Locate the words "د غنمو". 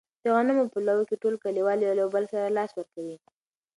0.23-0.63